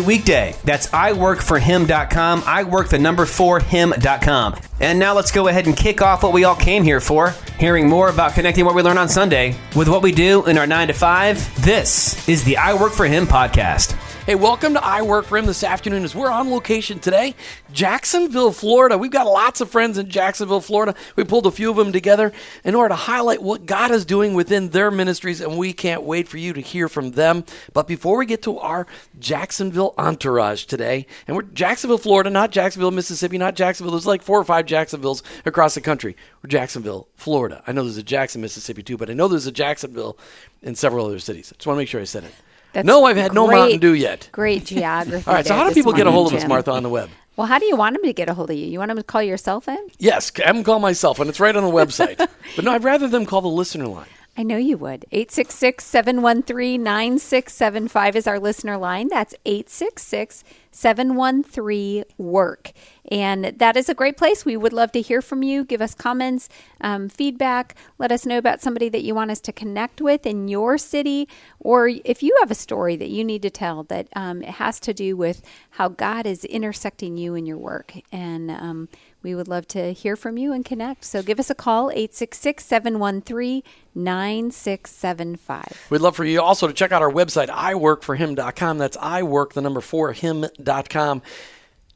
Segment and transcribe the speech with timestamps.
[0.00, 0.54] weekday.
[0.64, 4.60] That's iworkforhim.com, I work the number for him.com.
[4.80, 7.88] And now let's go ahead and kick off what we all came here for, hearing
[7.88, 10.88] more about connecting what we learn on Sunday with what we do in our 9
[10.88, 11.64] to 5.
[11.64, 13.96] This is the I Work for Him podcast.
[14.24, 17.34] Hey, welcome to I Work for Him this afternoon as we're on location today,
[17.72, 18.96] Jacksonville, Florida.
[18.96, 20.94] We've got lots of friends in Jacksonville, Florida.
[21.16, 24.34] We pulled a few of them together in order to highlight what God is doing
[24.34, 27.44] within their ministries, and we can't wait for you to hear from them.
[27.72, 28.86] But before we get to our
[29.18, 33.90] Jacksonville entourage today, and we're Jacksonville, Florida, not Jacksonville, Mississippi, not Jacksonville.
[33.90, 36.16] There's like four or five Jacksonvilles across the country.
[36.44, 37.64] We're Jacksonville, Florida.
[37.66, 40.16] I know there's a Jackson, Mississippi too, but I know there's a Jacksonville
[40.62, 41.52] in several other cities.
[41.52, 42.34] I just want to make sure I said it.
[42.72, 44.28] That's no, I've had no Mountain Dew yet.
[44.32, 45.26] Great geography.
[45.26, 47.10] All right, so how do people get a hold of us, Martha, on the web?
[47.36, 48.66] Well, how do you want them to get a hold of you?
[48.66, 49.88] You want them to call your cell phone?
[49.98, 52.16] Yes, I'm call myself, and it's right on the website.
[52.56, 54.06] but no, I'd rather them call the listener line.
[54.34, 55.04] I know you would.
[55.12, 59.08] 866 713 9675 is our listener line.
[59.08, 62.72] That's 866 713 WORK.
[63.10, 64.46] And that is a great place.
[64.46, 65.64] We would love to hear from you.
[65.64, 66.48] Give us comments,
[66.80, 67.74] um, feedback.
[67.98, 71.28] Let us know about somebody that you want us to connect with in your city.
[71.60, 74.80] Or if you have a story that you need to tell that um, it has
[74.80, 77.92] to do with how God is intersecting you in your work.
[78.10, 78.88] And um,
[79.22, 81.04] we would love to hear from you and connect.
[81.04, 83.62] So give us a call, 866 713
[83.94, 85.86] 9675.
[85.90, 88.78] We'd love for you also to check out our website, iworkforhim.com.
[88.78, 91.22] That's iwork, the number four, him.com.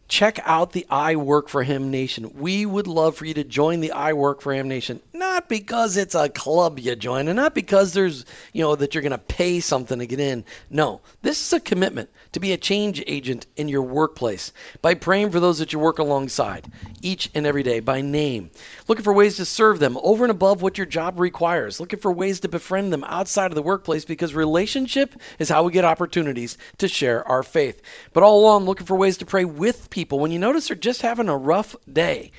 [0.08, 2.30] Check out the I Work for Him Nation.
[2.38, 5.96] We would love for you to join the I Work for Him Nation, not because
[5.96, 9.18] it's a club you join, and not because there's, you know, that you're going to
[9.18, 10.44] pay something to get in.
[10.70, 15.30] No, this is a commitment to be a change agent in your workplace by praying
[15.30, 16.70] for those that you work alongside
[17.02, 18.50] each and every day by name,
[18.86, 22.12] looking for ways to serve them over and above what your job requires, looking for
[22.12, 26.56] ways to befriend them outside of the workplace because relationship is how we get opportunities
[26.78, 27.82] to share our faith.
[28.12, 31.02] But all along, looking for ways to pray with people when you notice they're just
[31.02, 32.30] having a rough day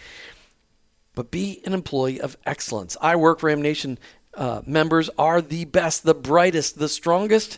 [1.17, 2.95] but be an employee of excellence.
[3.01, 3.97] I Work for Him Nation
[4.35, 7.57] uh, members are the best, the brightest, the strongest,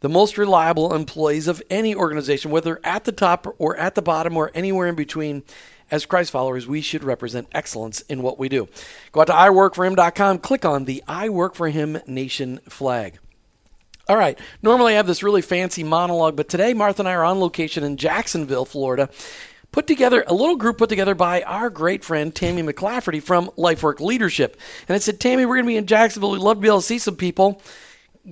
[0.00, 4.36] the most reliable employees of any organization, whether at the top or at the bottom
[4.36, 5.42] or anywhere in between.
[5.90, 8.68] As Christ followers, we should represent excellence in what we do.
[9.12, 13.18] Go out to iworkforhim.com, click on the I Work for Him Nation flag.
[14.10, 14.36] All right.
[14.60, 17.84] Normally I have this really fancy monologue, but today Martha and I are on location
[17.84, 19.08] in Jacksonville, Florida.
[19.70, 24.00] Put together a little group put together by our great friend Tammy McClafferty from Lifework
[24.00, 24.58] Leadership.
[24.88, 26.32] And I said, Tammy, we're going to be in Jacksonville.
[26.32, 27.62] We'd love to be able to see some people,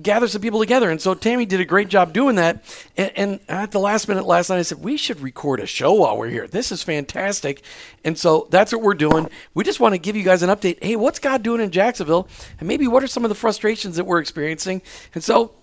[0.01, 0.89] gather some people together.
[0.89, 2.61] And so Tammy did a great job doing that.
[2.97, 5.93] And, and at the last minute last night, I said, we should record a show
[5.93, 6.45] while we're here.
[6.45, 7.63] This is fantastic.
[8.03, 9.29] And so that's what we're doing.
[9.53, 10.83] We just want to give you guys an update.
[10.83, 12.27] Hey, what's God doing in Jacksonville?
[12.59, 14.81] And maybe what are some of the frustrations that we're experiencing?
[15.15, 15.53] And so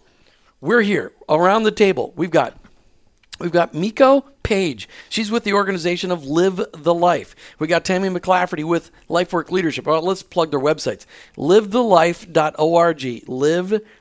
[0.60, 2.12] we're here around the table.
[2.16, 2.56] We've got
[3.38, 4.88] We've got Miko Page.
[5.10, 7.36] She's with the organization of Live the Life.
[7.58, 9.84] We got Tammy McClafferty with Lifework Leadership.
[9.84, 11.04] Well, let's plug their websites.
[11.36, 12.98] LiveTheLife.org.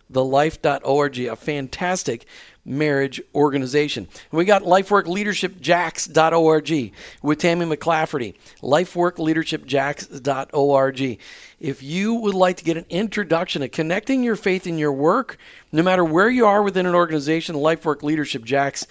[0.07, 1.19] LiveTheLife.org.
[1.19, 2.25] A fantastic
[2.65, 4.07] marriage organization.
[4.31, 8.35] And we got LifeWorkLeadershipJax.org with Tammy McClafferty.
[8.61, 11.19] LifeWorkLeadershipJax.org.
[11.59, 15.37] If you would like to get an introduction to connecting your faith in your work,
[15.71, 18.85] no matter where you are within an organization, LifeWork Leadership Jax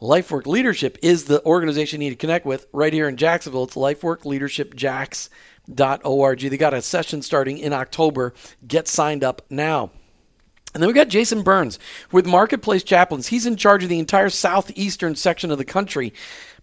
[0.00, 3.64] LifeWork Leadership is the organization you need to connect with right here in Jacksonville.
[3.64, 6.40] It's lifeworkleadershipjax.org.
[6.40, 8.32] They got a session starting in October.
[8.66, 9.90] Get signed up now.
[10.74, 11.78] And then we got Jason Burns
[12.10, 13.28] with Marketplace Chaplains.
[13.28, 16.12] He's in charge of the entire southeastern section of the country.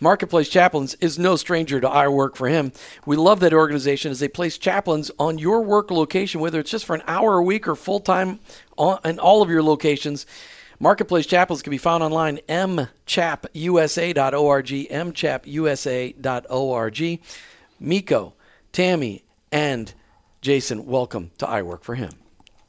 [0.01, 2.73] Marketplace Chaplains is no stranger to our work for him.
[3.05, 6.83] We love that organization as they place chaplains on your work location, whether it's just
[6.83, 8.41] for an hour a week or full time
[9.05, 10.25] in all of your locations.
[10.77, 14.67] Marketplace Chaplains can be found online, mchapusa.org,
[16.11, 17.19] mchapusa.org.
[17.79, 18.33] Miko,
[18.73, 19.23] Tammy,
[19.53, 19.93] and
[20.41, 22.20] Jason, welcome to I Work for Him.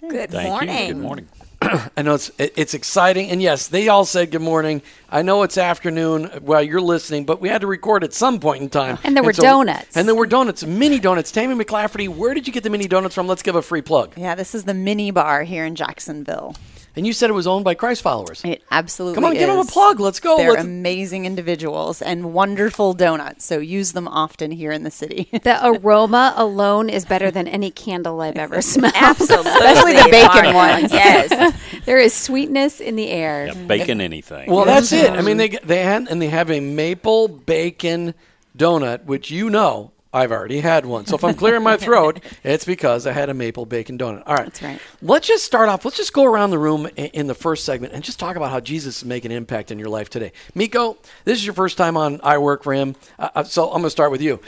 [0.08, 0.88] Good Thank morning.
[0.88, 0.94] you.
[0.94, 1.28] Good morning.
[1.96, 4.82] I know it's it- it's exciting, and yes, they all said good morning.
[5.08, 8.62] I know it's afternoon while you're listening, but we had to record at some point
[8.62, 8.98] in time.
[9.04, 9.96] And there were donuts.
[9.96, 11.30] And there were donuts, mini donuts.
[11.30, 13.28] Tammy McClafferty, where did you get the mini donuts from?
[13.28, 14.14] Let's give a free plug.
[14.16, 16.56] Yeah, this is the mini bar here in Jacksonville.
[16.94, 18.42] And you said it was owned by Christ followers.
[18.44, 19.98] It absolutely Come on, give them a plug.
[20.00, 20.36] Let's go.
[20.36, 23.44] They're Let's- amazing individuals and wonderful donuts.
[23.44, 25.28] So use them often here in the city.
[25.42, 28.94] The aroma alone is better than any candle I've ever smelled.
[28.96, 29.50] Absolutely.
[29.50, 30.92] Especially the bacon ones.
[30.92, 31.54] Yes.
[31.84, 33.46] there is sweetness in the air.
[33.46, 34.50] Yeah, bacon anything.
[34.50, 35.10] Well, that's it.
[35.10, 38.14] I mean, they they had and they have a maple bacon
[38.56, 41.06] donut, which you know I've already had one.
[41.06, 44.22] So if I'm clearing my throat, it's because I had a maple bacon donut.
[44.26, 44.80] All right, That's right.
[45.00, 45.84] Let's just start off.
[45.86, 48.50] Let's just go around the room in, in the first segment and just talk about
[48.50, 50.32] how Jesus is making an impact in your life today.
[50.54, 53.74] Miko, this is your first time on I Work for Him, uh, uh, so I'm
[53.74, 54.40] going to start with you.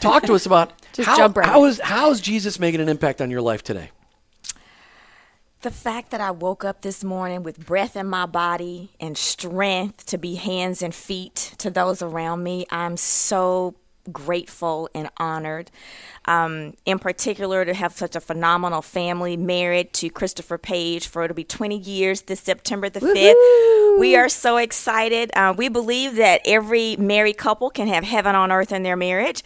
[0.00, 1.70] Talk to us about Just how, jump right how in.
[1.70, 3.90] is how is Jesus making an impact on your life today?
[5.62, 10.04] The fact that I woke up this morning with breath in my body and strength
[10.06, 13.74] to be hands and feet to those around me, I'm so
[14.12, 15.70] grateful and honored.
[16.26, 21.34] Um, in particular, to have such a phenomenal family married to Christopher Page for it'll
[21.34, 23.98] be 20 years this September the 5th.
[24.00, 25.30] We are so excited.
[25.36, 29.42] Uh, we believe that every married couple can have heaven on earth in their marriage.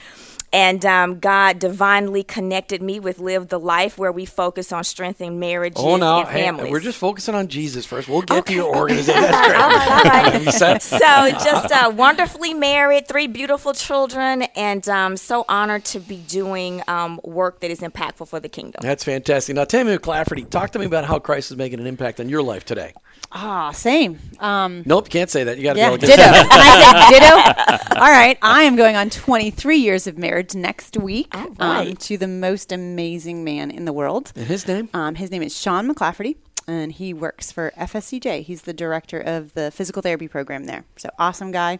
[0.52, 5.38] And um, God divinely connected me with Live the Life, where we focus on strengthening
[5.38, 6.70] marriages Oh, no, and hey, families.
[6.72, 8.08] we're just focusing on Jesus first.
[8.08, 9.20] We'll get to your organization.
[9.20, 9.56] That's great.
[9.60, 10.82] all right, all right.
[10.82, 10.98] So
[11.44, 17.20] just uh, wonderfully married, three beautiful children, and um, so honored to be doing um,
[17.24, 18.80] work that is impactful for the kingdom.
[18.80, 19.54] That's fantastic.
[19.54, 22.42] Now, Tammy McClafferty, talk to me about how Christ is making an impact on your
[22.42, 22.94] life today.
[23.32, 24.18] Ah, same.
[24.40, 25.58] Um, Nope, can't say that.
[25.58, 25.96] You got to yeah, go.
[25.98, 26.22] ditto.
[26.22, 27.18] and I said
[27.90, 28.00] ditto.
[28.00, 32.28] All right, I am going on 23 years of marriage next week um, to the
[32.28, 34.32] most amazing man in the world.
[34.36, 34.88] And his name?
[34.94, 36.36] Um, his name is Sean McClafferty,
[36.66, 38.42] and he works for FSCJ.
[38.42, 40.84] He's the director of the physical therapy program there.
[40.96, 41.78] So awesome guy.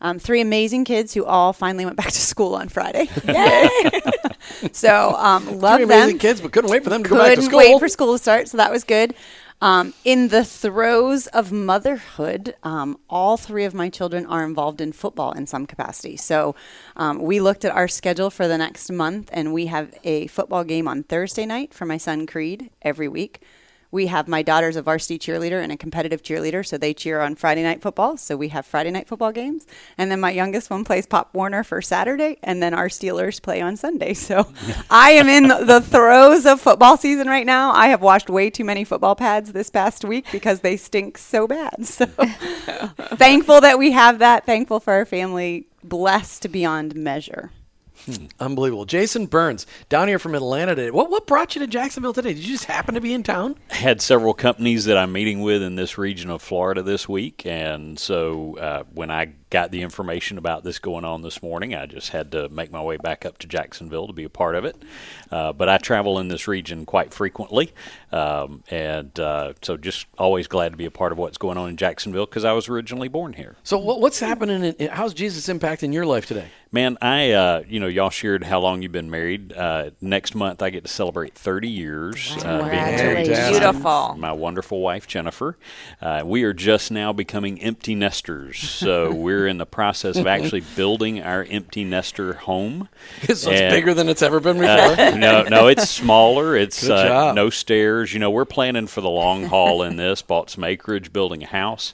[0.00, 3.06] Um, three amazing kids who all finally went back to school on Friday.
[4.72, 6.00] so um, love Three them.
[6.02, 7.60] amazing kids, but couldn't wait for them to go back to school.
[7.60, 9.14] Couldn't wait for school to start, so that was good.
[9.62, 14.92] Um, in the throes of motherhood, um, all three of my children are involved in
[14.92, 16.16] football in some capacity.
[16.18, 16.54] So
[16.94, 20.62] um, we looked at our schedule for the next month, and we have a football
[20.62, 23.40] game on Thursday night for my son Creed every week.
[23.90, 27.34] We have my daughter's a varsity cheerleader and a competitive cheerleader, so they cheer on
[27.34, 28.16] Friday night football.
[28.16, 29.66] So we have Friday night football games,
[29.96, 33.60] and then my youngest one plays Pop Warner for Saturday, and then our Steelers play
[33.60, 34.14] on Sunday.
[34.26, 34.48] So
[34.90, 37.70] I am in the throes of football season right now.
[37.70, 41.46] I have washed way too many football pads this past week because they stink so
[41.46, 41.74] bad.
[41.86, 42.06] So
[43.16, 44.44] thankful that we have that.
[44.44, 45.66] Thankful for our family.
[45.84, 47.52] Blessed beyond measure.
[48.40, 48.84] Unbelievable.
[48.84, 50.90] Jason Burns, down here from Atlanta today.
[50.90, 52.34] What, what brought you to Jacksonville today?
[52.34, 53.56] Did you just happen to be in town?
[53.70, 57.44] I had several companies that I'm meeting with in this region of Florida this week,
[57.44, 61.86] and so uh, when I got the information about this going on this morning, I
[61.86, 64.64] just had to make my way back up to Jacksonville to be a part of
[64.64, 64.76] it.
[65.30, 67.72] Uh, but I travel in this region quite frequently,
[68.12, 71.68] um, and uh, so just always glad to be a part of what's going on
[71.68, 73.56] in Jacksonville because I was originally born here.
[73.62, 74.64] So what's happening?
[74.64, 76.48] In, in- how's Jesus impacting your life today?
[76.72, 79.52] Man, I, uh, you know, y'all shared how long you've been married.
[79.52, 83.56] Uh, next month, I get to celebrate 30 years uh, being married Congratulations.
[83.56, 84.16] to Beautiful.
[84.18, 85.56] my wonderful wife, Jennifer.
[86.02, 88.58] Uh, we are just now becoming empty nesters.
[88.58, 92.88] So we're in the process of actually building our empty nester home.
[93.22, 94.70] so it's bigger than it's ever been before.
[94.70, 96.56] Uh, no, no, it's smaller.
[96.56, 98.14] It's uh, no stairs.
[98.14, 100.22] You know, we're planning for the long haul in this.
[100.22, 101.92] Bought some acreage, building a house,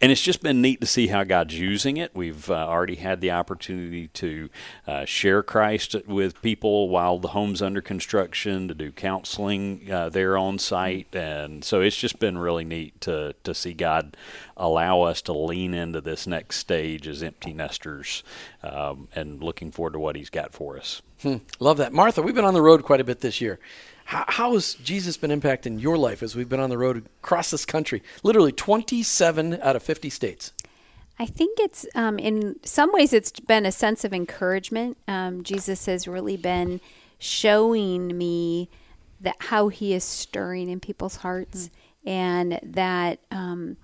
[0.00, 2.10] and it's just been neat to see how God's using it.
[2.14, 4.50] We've uh, already had the opportunity to
[4.86, 10.36] uh, share Christ with people while the home's under construction, to do counseling uh, there
[10.36, 14.16] on site, and so it's just been really neat to to see God
[14.56, 18.22] allow us to lean into this next stage as empty nesters,
[18.62, 21.02] um, and looking forward to what He's got for us.
[21.60, 21.92] Love that.
[21.92, 23.58] Martha, we've been on the road quite a bit this year.
[24.04, 27.50] How, how has Jesus been impacting your life as we've been on the road across
[27.50, 28.02] this country?
[28.22, 30.52] Literally 27 out of 50 states.
[31.18, 34.98] I think it's um, in some ways it's been a sense of encouragement.
[35.06, 36.80] Um, Jesus has really been
[37.18, 38.68] showing me
[39.20, 41.70] that how He is stirring in people's hearts,
[42.04, 43.76] and that um,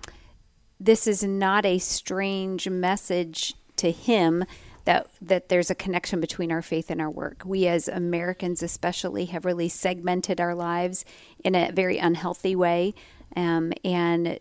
[0.80, 4.44] this is not a strange message to Him.
[4.86, 7.42] That, that there's a connection between our faith and our work.
[7.44, 11.04] We, as Americans, especially, have really segmented our lives
[11.44, 12.94] in a very unhealthy way.
[13.36, 14.40] Um, and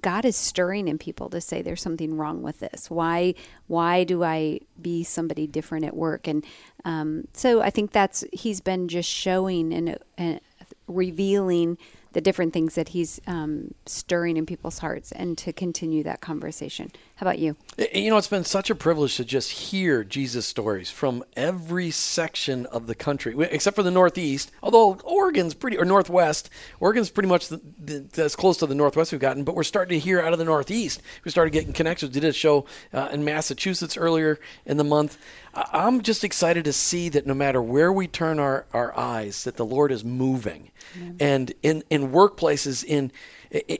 [0.00, 2.90] God is stirring in people to say there's something wrong with this.
[2.90, 3.34] Why
[3.66, 6.28] why do I be somebody different at work?
[6.28, 6.44] And
[6.84, 10.40] um, so I think that's He's been just showing and, and
[10.86, 11.78] revealing
[12.14, 16.90] the different things that he's um, stirring in people's hearts and to continue that conversation.
[17.16, 17.54] How about you?
[17.92, 22.66] You know, it's been such a privilege to just hear Jesus stories from every section
[22.66, 24.50] of the country, except for the Northeast.
[24.64, 29.12] Although Oregon's pretty, or Northwest, Oregon's pretty much the, the, as close to the Northwest
[29.12, 29.44] we've gotten.
[29.44, 31.02] But we're starting to hear out of the Northeast.
[31.24, 32.12] We started getting connections.
[32.12, 35.16] We did a show uh, in Massachusetts earlier in the month.
[35.54, 39.56] I'm just excited to see that no matter where we turn our, our eyes, that
[39.56, 40.72] the Lord is moving,
[41.20, 43.12] and in in workplaces in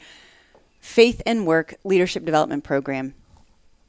[0.79, 3.15] faith and work leadership development program.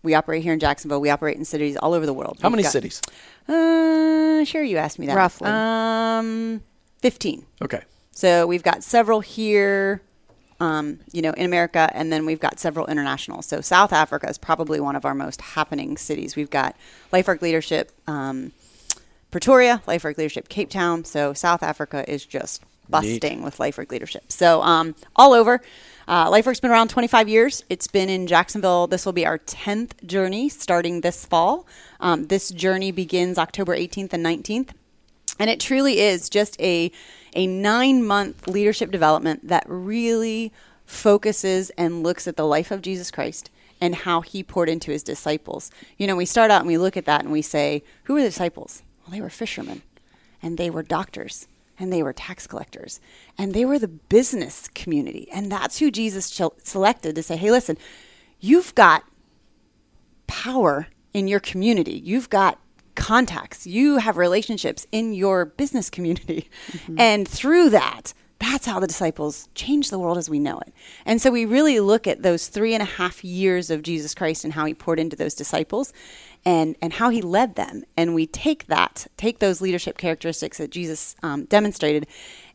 [0.04, 1.00] We operate here in Jacksonville.
[1.00, 2.38] We operate in cities all over the world.
[2.40, 3.00] How We've many got, cities?
[3.48, 5.16] Uh, sure, you asked me that.
[5.16, 5.48] Roughly.
[5.48, 6.62] Um,
[7.00, 7.46] 15.
[7.62, 7.82] Okay.
[8.10, 10.02] So we've got several here
[10.61, 13.42] um, you know, in America, and then we've got several international.
[13.42, 16.37] So South Africa is probably one of our most happening cities.
[16.37, 16.76] We've got
[17.12, 18.52] LifeWork Leadership um,
[19.30, 21.04] Pretoria, LifeWork Leadership Cape Town.
[21.04, 23.44] So South Africa is just busting Neat.
[23.44, 24.30] with LifeWork Leadership.
[24.30, 25.61] So um, all over.
[26.06, 27.64] Uh, LifeWork's been around 25 years.
[27.68, 28.87] It's been in Jacksonville.
[28.87, 31.66] This will be our 10th journey starting this fall.
[31.99, 34.70] Um, this journey begins October 18th and 19th.
[35.38, 36.90] And it truly is just a
[37.34, 40.52] a nine month leadership development that really
[40.86, 43.50] focuses and looks at the life of Jesus Christ
[43.80, 45.70] and how he poured into his disciples.
[45.98, 48.22] You know, we start out and we look at that and we say, Who were
[48.22, 48.82] the disciples?
[49.02, 49.82] Well, they were fishermen,
[50.42, 51.46] and they were doctors,
[51.78, 53.00] and they were tax collectors,
[53.36, 55.28] and they were the business community.
[55.32, 57.76] And that's who Jesus selected to say, Hey, listen,
[58.40, 59.04] you've got
[60.26, 62.00] power in your community.
[62.04, 62.58] You've got
[62.94, 66.48] contacts, you have relationships in your business community.
[66.70, 67.00] Mm-hmm.
[67.00, 70.72] And through that, that's how the disciples changed the world as we know it.
[71.06, 74.44] And so we really look at those three and a half years of Jesus Christ
[74.44, 75.92] and how he poured into those disciples
[76.44, 77.84] and, and how he led them.
[77.96, 82.06] And we take that, take those leadership characteristics that Jesus um, demonstrated,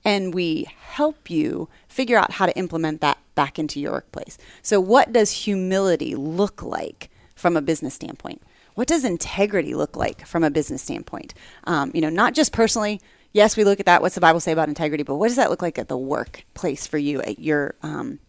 [0.06, 4.38] and we help you figure out how to implement that back into your workplace.
[4.62, 8.42] So, what does humility look like from a business standpoint?
[8.80, 11.34] What does integrity look like from a business standpoint?
[11.66, 13.02] Um, you know, not just personally.
[13.34, 14.02] Yes, we look at that.
[14.02, 15.04] What's the Bible say about integrity?
[15.04, 18.20] But what does that look like at the workplace for you, at your um,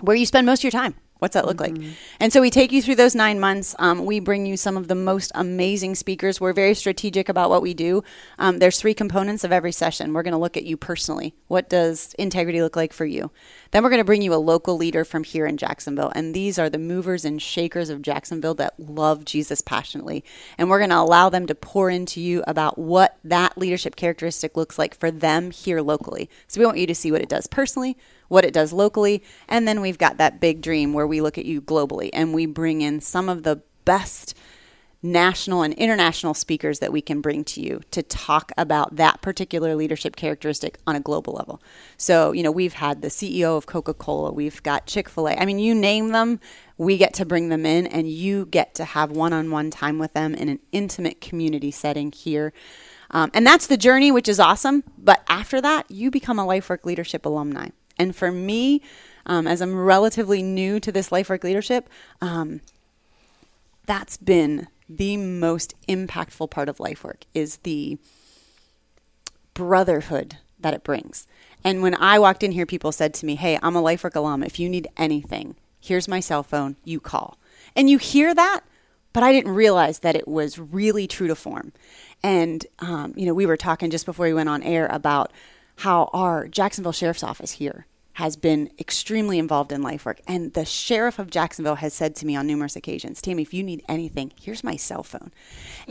[0.00, 0.96] where you spend most of your time?
[1.20, 1.84] What's that look mm-hmm.
[1.84, 1.94] like?
[2.18, 3.76] And so we take you through those nine months.
[3.78, 6.40] Um, we bring you some of the most amazing speakers.
[6.40, 8.02] We're very strategic about what we do.
[8.40, 10.14] Um, there's three components of every session.
[10.14, 11.36] We're going to look at you personally.
[11.46, 13.30] What does integrity look like for you?
[13.72, 16.12] Then we're going to bring you a local leader from here in Jacksonville.
[16.14, 20.24] And these are the movers and shakers of Jacksonville that love Jesus passionately.
[20.56, 24.56] And we're going to allow them to pour into you about what that leadership characteristic
[24.56, 26.30] looks like for them here locally.
[26.46, 27.96] So we want you to see what it does personally
[28.32, 29.22] what it does locally.
[29.46, 32.46] And then we've got that big dream where we look at you globally and we
[32.46, 34.34] bring in some of the best
[35.02, 39.74] national and international speakers that we can bring to you to talk about that particular
[39.74, 41.60] leadership characteristic on a global level.
[41.96, 45.32] So, you know, we've had the CEO of Coca Cola, we've got Chick fil A.
[45.32, 46.38] I mean, you name them,
[46.78, 49.98] we get to bring them in and you get to have one on one time
[49.98, 52.52] with them in an intimate community setting here.
[53.10, 54.84] Um, and that's the journey, which is awesome.
[54.96, 57.68] But after that, you become a LifeWork Leadership alumni.
[57.98, 58.80] And for me,
[59.26, 61.90] um, as I'm relatively new to this LifeWork leadership,
[62.20, 62.60] um,
[63.84, 67.98] that's been the most impactful part of life work is the
[69.54, 71.26] brotherhood that it brings.
[71.64, 74.42] And when I walked in here, people said to me, Hey, I'm a LifeWork alum.
[74.42, 77.38] If you need anything, here's my cell phone, you call.
[77.76, 78.60] And you hear that,
[79.12, 81.72] but I didn't realize that it was really true to form.
[82.22, 85.32] And, um, you know, we were talking just before we went on air about
[85.76, 90.20] how our Jacksonville Sheriff's Office here has been extremely involved in life work.
[90.26, 93.62] And the sheriff of Jacksonville has said to me on numerous occasions, Tammy, if you
[93.62, 95.30] need anything, here's my cell phone.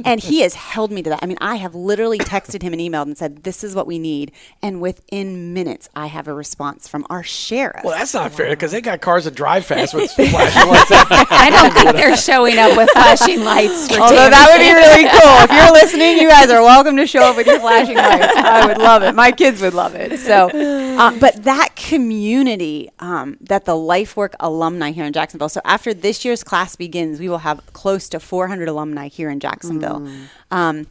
[0.05, 1.19] And he has held me to that.
[1.23, 3.97] I mean, I have literally texted him and emailed and said, this is what we
[3.97, 4.31] need.
[4.61, 7.83] And within minutes, I have a response from our sheriff.
[7.83, 10.91] Well, that's not fair because they got cars that drive fast with flashing lights.
[10.91, 13.87] I don't think they're showing up with flashing lights.
[13.87, 14.29] For Although Tammy.
[14.29, 15.37] that would be really cool.
[15.43, 18.33] If you're listening, you guys are welcome to show up with your flashing lights.
[18.35, 19.15] I would love it.
[19.15, 20.19] My kids would love it.
[20.19, 25.49] So, uh, but that community um, that the LifeWork alumni here in Jacksonville.
[25.49, 29.41] So after this year's class begins, we will have close to 400 alumni here in
[29.41, 30.07] Jacksonville.
[30.51, 30.87] Um,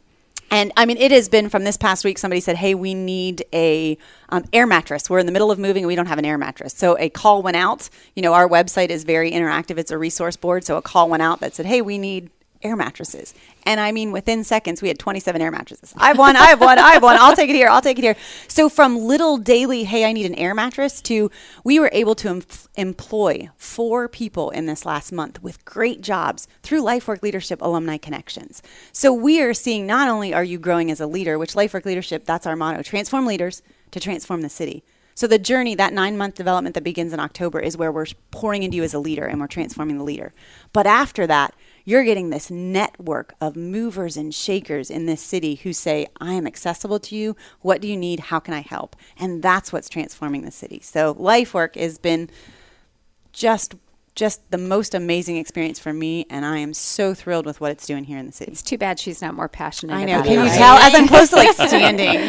[0.51, 2.19] and I mean, it has been from this past week.
[2.19, 3.97] Somebody said, "Hey, we need a
[4.29, 5.09] um, air mattress.
[5.09, 7.09] We're in the middle of moving, and we don't have an air mattress." So a
[7.09, 7.89] call went out.
[8.15, 9.79] You know, our website is very interactive.
[9.79, 10.65] It's a resource board.
[10.65, 12.29] So a call went out that said, "Hey, we need
[12.63, 15.93] air mattresses." And I mean, within seconds, we had 27 air mattresses.
[15.97, 16.35] I have one.
[16.35, 16.79] I have one.
[16.79, 17.17] I have one.
[17.17, 17.69] I'll take it here.
[17.69, 18.15] I'll take it here.
[18.47, 21.29] So from little daily, "Hey, I need an air mattress," to
[21.63, 22.43] we were able to em-
[22.75, 28.61] employ four people in this last month with great jobs through LifeWork Leadership Alumni Connections.
[28.91, 32.25] So we are seeing not only are you growing as a leader, which LifeWork Leadership,
[32.25, 34.83] that's our motto, transform leaders to transform the city.
[35.13, 38.63] So the journey, that nine month development that begins in October, is where we're pouring
[38.63, 40.33] into you as a leader and we're transforming the leader.
[40.73, 41.53] But after that,
[41.85, 46.47] you're getting this network of movers and shakers in this city who say, I am
[46.47, 47.35] accessible to you.
[47.61, 48.19] What do you need?
[48.19, 48.95] How can I help?
[49.17, 50.79] And that's what's transforming the city.
[50.83, 52.29] So life work has been
[53.31, 53.75] just
[54.15, 57.87] just the most amazing experience for me and I am so thrilled with what it's
[57.87, 58.51] doing here in the city.
[58.51, 59.93] It's too bad she's not more passionate.
[59.93, 60.15] I know.
[60.15, 60.57] about Can it, you right?
[60.57, 62.19] tell as I'm close to like standing?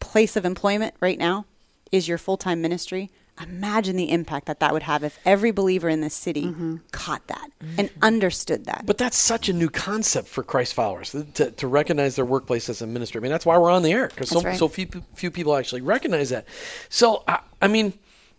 [0.00, 1.46] place of employment right now
[1.92, 3.10] is your full-time ministry
[3.42, 6.76] imagine the impact that that would have if every believer in this city mm-hmm.
[6.92, 7.80] caught that mm-hmm.
[7.80, 12.16] and understood that But that's such a new concept for Christ followers to, to recognize
[12.16, 13.20] their workplace as a ministry.
[13.20, 14.58] I mean, that's why we're on the air because so, right.
[14.58, 16.46] so few few people actually recognize that.
[16.88, 17.92] So, I, I mean,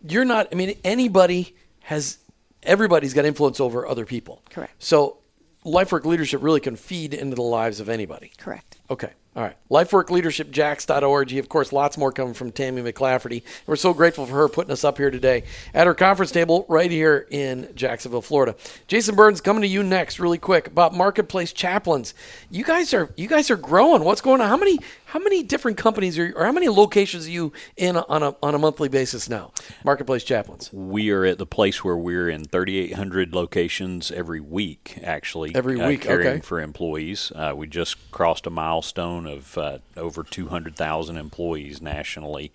[0.07, 0.47] you're not.
[0.51, 2.17] I mean, anybody has.
[2.63, 4.43] Everybody's got influence over other people.
[4.49, 4.73] Correct.
[4.79, 5.19] So,
[5.63, 8.33] life work leadership really can feed into the lives of anybody.
[8.37, 9.11] correct Okay.
[9.39, 9.55] All right.
[9.71, 11.33] LifeWorkLeadershipJax.org.
[11.37, 13.43] Of course, lots more coming from Tammy McClafferty.
[13.67, 16.91] We're so grateful for her putting us up here today at her conference table right
[16.91, 18.53] here in Jacksonville, Florida.
[18.87, 22.13] Jason Burns coming to you next, really quick about marketplace chaplains.
[22.51, 24.03] You guys are you guys are growing.
[24.03, 24.49] What's going on?
[24.49, 24.77] How many
[25.09, 28.53] how many different companies are or how many locations are you in on a on
[28.53, 29.51] a monthly basis now?
[29.83, 30.69] Marketplace chaplains.
[30.71, 35.55] We are at the place where we're in 3,800 locations every week, actually.
[35.55, 36.39] Every uh, week, caring okay.
[36.41, 37.31] for employees.
[37.35, 42.51] Uh, we just crossed a milestone of uh, over 200,000 employees nationally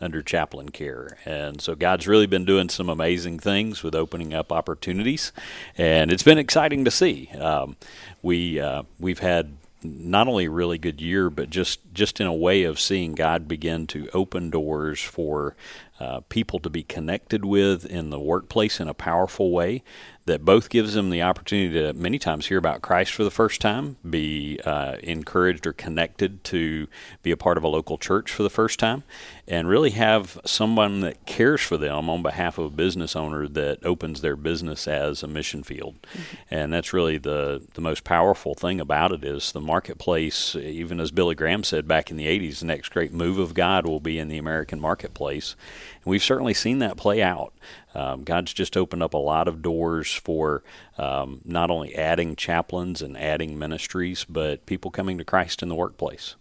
[0.00, 1.18] under chaplain care.
[1.26, 5.30] And so God's really been doing some amazing things with opening up opportunities,
[5.76, 7.28] and it's been exciting to see.
[7.38, 7.76] Um,
[8.22, 12.34] we uh, we've had not only a really good year, but just just in a
[12.34, 15.56] way of seeing God begin to open doors for
[16.00, 19.82] uh, people to be connected with in the workplace in a powerful way
[20.28, 23.60] that both gives them the opportunity to many times hear about Christ for the first
[23.60, 26.86] time, be uh, encouraged or connected to
[27.22, 29.02] be a part of a local church for the first time,
[29.48, 33.84] and really have someone that cares for them on behalf of a business owner that
[33.84, 35.96] opens their business as a mission field.
[36.02, 36.36] Mm-hmm.
[36.50, 41.10] And that's really the, the most powerful thing about it is the marketplace, even as
[41.10, 44.18] Billy Graham said back in the 80s, the next great move of God will be
[44.18, 45.56] in the American marketplace.
[46.04, 47.54] And we've certainly seen that play out.
[47.98, 50.62] Um, God's just opened up a lot of doors for
[50.98, 55.74] um, not only adding chaplains and adding ministries, but people coming to Christ in the
[55.74, 56.36] workplace.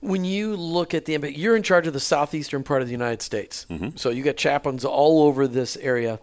[0.00, 2.92] When you look at the impact, you're in charge of the southeastern part of the
[2.92, 3.64] United States.
[3.70, 3.96] Mm-hmm.
[3.96, 6.18] So you got chaplains all over this area.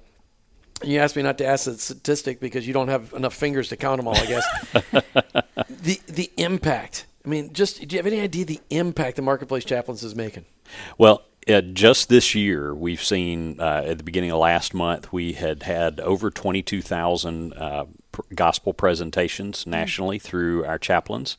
[0.83, 3.77] You asked me not to ask the statistic because you don't have enough fingers to
[3.77, 4.45] count them all, I guess.
[5.69, 7.05] the the impact.
[7.25, 10.43] I mean, just do you have any idea the impact the marketplace chaplains is making?
[10.97, 15.33] Well, uh, just this year, we've seen uh, at the beginning of last month, we
[15.33, 17.85] had had over 22,000 uh,
[18.33, 20.27] gospel presentations nationally mm-hmm.
[20.27, 21.37] through our chaplains.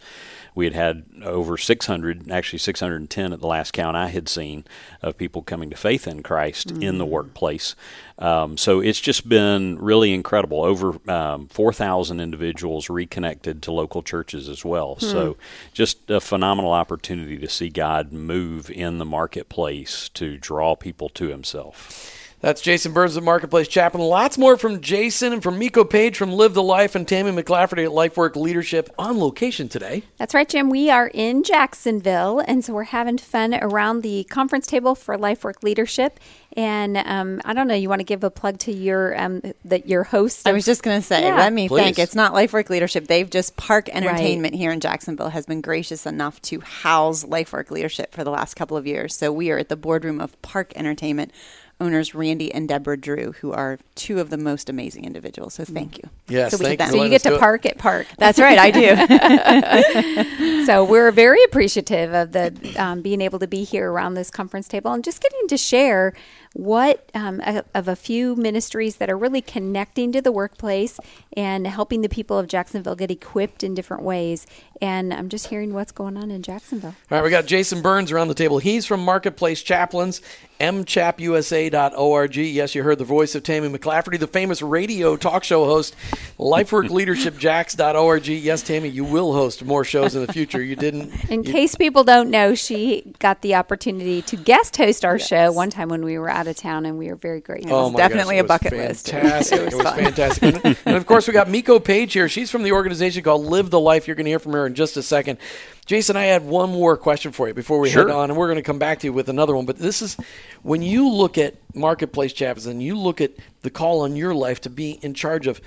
[0.55, 4.65] We had had over 600, actually 610 at the last count I had seen,
[5.03, 6.83] of people coming to faith in Christ mm-hmm.
[6.83, 7.11] in the mm.
[7.11, 7.75] workplace.
[8.19, 10.63] Um, so it's just been really incredible.
[10.63, 14.95] Over um, 4,000 individuals reconnected to local churches as well.
[14.95, 15.07] Hmm.
[15.07, 15.37] So
[15.73, 21.29] just a phenomenal opportunity to see God move in the marketplace to draw people to
[21.29, 22.24] Himself.
[22.45, 24.05] That's Jason Burns, of Marketplace Chaplain.
[24.05, 27.87] Lots more from Jason and from Miko Page from Live the Life and Tammy McClafferty
[27.87, 30.03] at LifeWork Leadership on location today.
[30.19, 30.69] That's right, Jim.
[30.69, 35.63] We are in Jacksonville, and so we're having fun around the conference table for LifeWork
[35.63, 36.21] Leadership.
[36.55, 39.89] And um, I don't know, you want to give a plug to your um, that
[39.89, 40.47] your host?
[40.47, 41.37] Of, I was just going to say, yeah.
[41.37, 41.81] let me Please.
[41.81, 41.99] thank.
[41.99, 43.07] It's not LifeWork Leadership.
[43.07, 44.59] They've just Park Entertainment right.
[44.59, 48.77] here in Jacksonville has been gracious enough to house LifeWork Leadership for the last couple
[48.77, 49.17] of years.
[49.17, 51.33] So we are at the boardroom of Park Entertainment
[51.81, 55.55] owners Randy and Deborah Drew, who are two of the most amazing individuals.
[55.55, 56.09] So thank you.
[56.29, 56.87] Yes, so, thank you.
[56.87, 58.07] so you get to park at park.
[58.19, 60.65] That's right, I do.
[60.67, 64.69] so we're very appreciative of the um, being able to be here around this conference
[64.69, 66.15] table and just getting to share
[66.55, 70.99] what um, a, of a few ministries that are really connecting to the workplace
[71.37, 74.47] and helping the people of Jacksonville get equipped in different ways.
[74.81, 76.95] And I'm just hearing what's going on in Jacksonville.
[77.11, 78.59] All right, we got Jason Burns around the table.
[78.59, 80.21] He's from Marketplace Chaplains,
[80.61, 82.37] mchapusa.org.
[82.37, 85.97] Yes, you heard the voice of Tammy McClafferty, the famous radio talk show host,
[86.39, 88.27] lifeworkleadershipjax.org.
[88.27, 90.63] Yes, Tammy, you will host more shows in the future.
[90.63, 91.13] You didn't.
[91.31, 95.27] In you, case people don't know, she got the opportunity to guest host our yes.
[95.27, 97.75] show one time when we were out of town, and we are very grateful.
[97.75, 99.13] Oh my definitely gosh, a bucket fantastic.
[99.13, 99.45] list.
[99.55, 100.65] It was, it was fantastic.
[100.65, 102.29] and, and of course, we got Miko Page here.
[102.29, 104.07] She's from the organization called Live the Life.
[104.07, 105.39] You're going to hear from her in just a second.
[105.87, 108.07] Jason, I had one more question for you before we sure.
[108.07, 109.67] head on, and we're going to come back to you with another one.
[109.67, 110.17] But this is
[110.63, 114.61] when you look at marketplace chaplains and you look at the call on your life
[114.63, 115.61] to be in charge of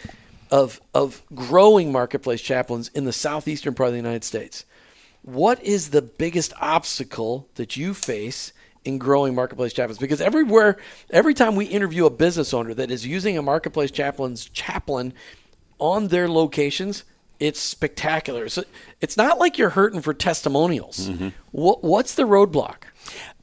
[0.50, 4.66] of of growing marketplace chaplains in the southeastern part of the United States.
[5.24, 8.54] What is the biggest obstacle that you face
[8.88, 10.78] in growing marketplace chaplains because everywhere
[11.10, 15.14] every time we interview a business owner that is using a marketplace chaplain's chaplain
[15.78, 17.04] on their locations
[17.40, 18.64] it's spectacular so
[19.02, 21.30] it's not like you're hurting for testimonials mm-hmm.
[21.52, 22.84] what, what's the roadblock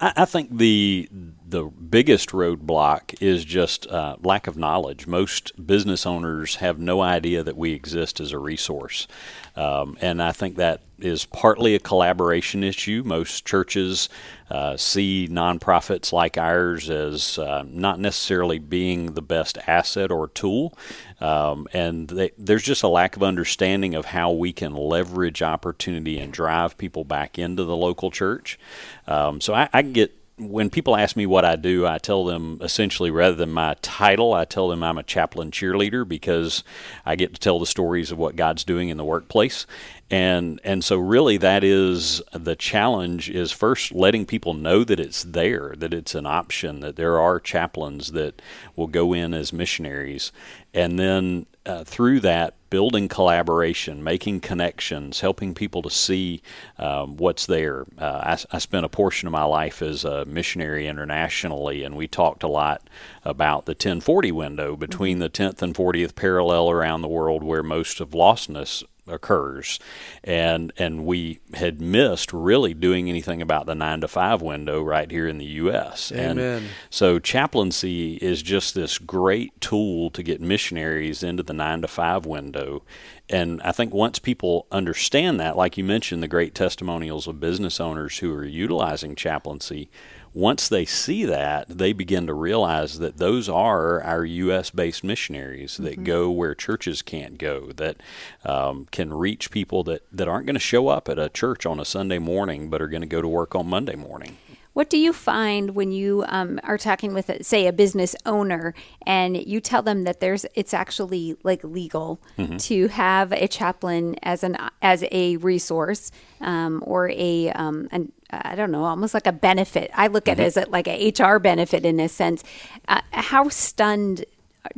[0.00, 1.08] I, I think the
[1.46, 5.06] the biggest roadblock is just uh, lack of knowledge.
[5.06, 9.06] Most business owners have no idea that we exist as a resource.
[9.54, 13.02] Um, and I think that is partly a collaboration issue.
[13.04, 14.08] Most churches
[14.50, 20.76] uh, see nonprofits like ours as uh, not necessarily being the best asset or tool.
[21.20, 26.18] Um, and they, there's just a lack of understanding of how we can leverage opportunity
[26.18, 28.58] and drive people back into the local church.
[29.06, 32.58] Um, so I, I get when people ask me what I do, I tell them
[32.60, 36.64] essentially rather than my title, I tell them I'm a chaplain cheerleader because
[37.06, 39.64] I get to tell the stories of what God's doing in the workplace.
[40.10, 45.24] And and so really that is the challenge is first letting people know that it's
[45.24, 48.42] there, that it's an option, that there are chaplains that
[48.76, 50.30] will go in as missionaries.
[50.74, 56.42] And then uh, through that building collaboration, making connections, helping people to see
[56.76, 57.86] um, what's there.
[57.96, 62.08] Uh, I, I, spent a portion of my life as a missionary internationally, and we
[62.08, 62.82] talked a lot
[63.24, 65.22] about the 1040 window between mm-hmm.
[65.22, 69.78] the 10th and 40th parallel around the world, where most of lostness occurs,
[70.22, 75.10] and and we had missed really doing anything about the nine to five window right
[75.10, 76.12] here in the U.S.
[76.12, 76.38] Amen.
[76.38, 81.88] And so chaplaincy is just this great tool to get missionaries into the nine to
[81.88, 82.82] five window.
[83.28, 87.80] And I think once people understand that, like you mentioned, the great testimonials of business
[87.80, 89.90] owners who are utilizing chaplaincy,
[90.34, 94.70] once they see that, they begin to realize that those are our U.S.
[94.70, 96.04] based missionaries that Mm-hmm.
[96.04, 97.98] go where churches can't go, that
[98.44, 101.78] um, can reach people that, that aren't going to show up at a church on
[101.78, 104.36] a Sunday morning, but are going to go to work on Monday morning.
[104.72, 108.74] What do you find when you um, are talking with, say, a business owner,
[109.06, 112.20] and you tell them that there's it's actually like legal
[112.58, 118.10] to have a chaplain as an as a resource um, or a um, an
[118.44, 119.90] I don't know, almost like a benefit.
[119.94, 122.42] I look at it as a, like a HR benefit in a sense.
[122.88, 124.24] Uh, how stunned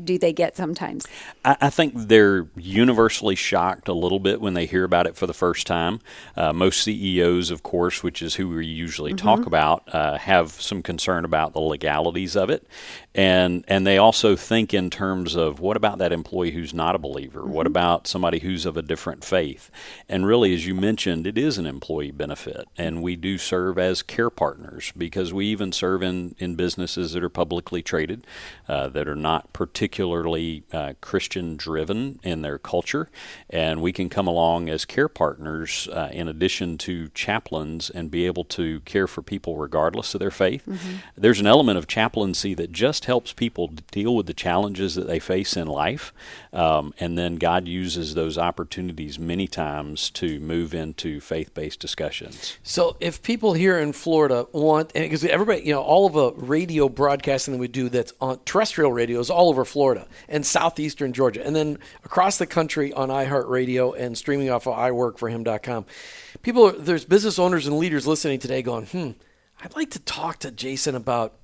[0.02, 1.06] do they get sometimes?
[1.44, 5.26] I, I think they're universally shocked a little bit when they hear about it for
[5.26, 6.00] the first time.
[6.36, 10.82] Uh, most CEOs, of course, which is who we usually talk about, uh, have some
[10.82, 12.66] concern about the legalities of it,
[13.16, 16.98] and and they also think in terms of what about that employee who's not a
[16.98, 17.46] believer?
[17.46, 19.70] What about somebody who's of a different faith?
[20.06, 24.02] And really, as you mentioned, it is an employee benefit, and we do serve as
[24.02, 28.26] care partners because we even serve in in businesses that are publicly traded,
[28.68, 33.08] uh, that are not particularly uh, Christian driven in their culture,
[33.48, 38.26] and we can come along as care partners uh, in addition to chaplains and be
[38.26, 40.68] able to care for people regardless of their faith.
[41.16, 45.18] There's an element of chaplaincy that just helps people deal with the challenges that they
[45.18, 46.12] face in life,
[46.52, 52.58] um, and then God uses those opportunities many times to move into faith based discussions.
[52.62, 56.88] So if people here in Florida want, because everybody, you know, all of the radio
[56.88, 61.44] broadcasting that we do that's on terrestrial radio is all over Florida and southeastern Georgia,
[61.44, 65.86] and then across the country on iHeartRadio and streaming off of iWorkForHim.com.
[66.42, 69.10] People, there's business owners and leaders listening today going, hmm,
[69.62, 71.34] I'd like to talk to Jason about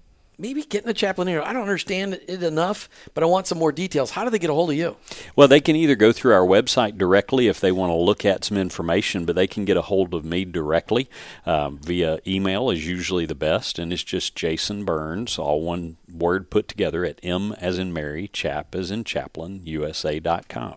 [0.43, 1.41] maybe getting a chaplain here.
[1.41, 4.11] I don't understand it enough, but I want some more details.
[4.11, 4.97] How do they get a hold of you?
[5.37, 8.45] Well, they can either go through our website directly if they want to look at
[8.45, 11.09] some information, but they can get a hold of me directly
[11.47, 16.51] um, via email is usually the best, and it's just Jason Burns, all one word
[16.51, 20.75] put together at M as in Mary, chap as in chaplain, USA.com.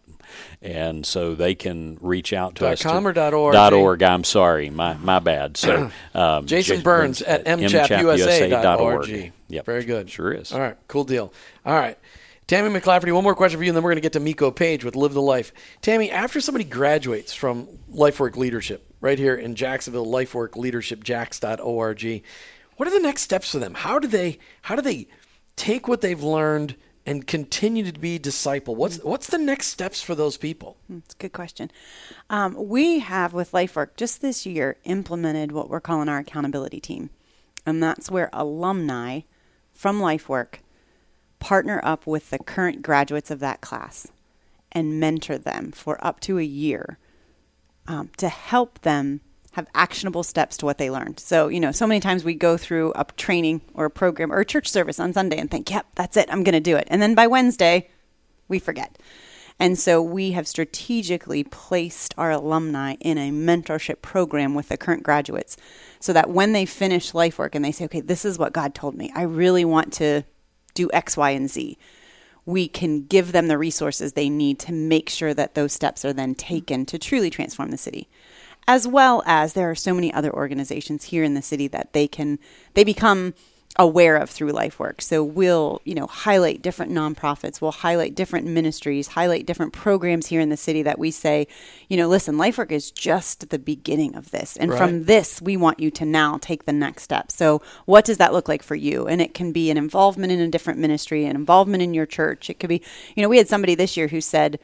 [0.62, 2.84] And so they can reach out to Dot us.
[2.84, 3.54] com to, or dot org?
[3.54, 4.01] Dot org.
[4.04, 5.56] I'm sorry, my my bad.
[5.58, 9.34] So um, Jason Jas- Burns at mchapusa.org.
[9.47, 10.10] Yep, Very good.
[10.10, 10.51] Sure is.
[10.51, 11.31] All right, cool deal.
[11.65, 11.97] All right.
[12.47, 14.51] Tammy McClafferty, one more question for you, and then we're going to get to Miko
[14.51, 15.51] Page with Live the Life.
[15.81, 22.23] Tammy, after somebody graduates from LifeWork Leadership, right here in Jacksonville, lifeworkleadershipjax.org,
[22.77, 23.73] what are the next steps for them?
[23.73, 25.08] How do they how do they
[25.55, 28.75] take what they've learned and continue to be disciple?
[28.75, 30.77] What's what's the next steps for those people?
[30.89, 31.71] It's a good question.
[32.29, 37.10] Um, we have with LifeWork just this year implemented what we're calling our accountability team,
[37.65, 39.21] and that's where alumni
[39.75, 40.55] from LifeWork
[41.39, 44.07] partner up with the current graduates of that class
[44.71, 46.97] and mentor them for up to a year
[47.88, 51.19] um, to help them have actionable steps to what they learned.
[51.19, 54.39] So, you know, so many times we go through a training or a program or
[54.39, 56.88] a church service on Sunday and think, yep, that's it, I'm going to do it.
[56.89, 57.89] And then by Wednesday,
[58.47, 58.97] we forget.
[59.59, 65.03] And so we have strategically placed our alumni in a mentorship program with the current
[65.03, 65.55] graduates
[65.99, 68.75] so that when they finish life work and they say, okay, this is what God
[68.75, 70.23] told me, I really want to
[70.73, 71.77] do X, Y, and Z
[72.45, 76.13] we can give them the resources they need to make sure that those steps are
[76.13, 78.07] then taken to truly transform the city.
[78.67, 82.07] As well as there are so many other organizations here in the city that they
[82.07, 82.39] can
[82.73, 83.33] they become
[83.77, 88.47] aware of through life work so we'll you know highlight different nonprofits we'll highlight different
[88.47, 91.47] ministries highlight different programs here in the city that we say
[91.89, 94.57] you know listen life work is just the beginning of this.
[94.57, 94.77] And Right.
[94.77, 97.31] from this we want you to now take the next step.
[97.31, 99.07] So what does that look like for you?
[99.07, 102.49] And it can be an involvement in a different ministry an involvement in your church.
[102.49, 102.81] It could be
[103.15, 104.59] you know we had somebody this year who said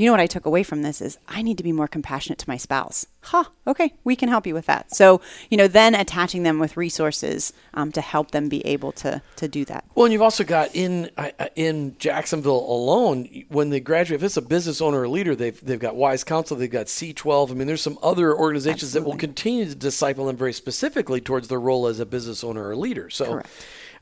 [0.00, 2.38] you know what I took away from this is I need to be more compassionate
[2.38, 3.04] to my spouse.
[3.20, 4.96] Huh, okay, we can help you with that.
[4.96, 9.20] So, you know, then attaching them with resources um, to help them be able to
[9.36, 9.84] to do that.
[9.94, 11.10] Well, and you've also got in
[11.54, 14.20] in Jacksonville alone when they graduate.
[14.20, 17.50] If it's a business owner or leader, they've they've got Wise Counsel, they've got C12.
[17.50, 21.48] I mean, there's some other organizations that will continue to disciple them very specifically towards
[21.48, 23.10] their role as a business owner or leader.
[23.10, 23.26] So.
[23.26, 23.50] Correct.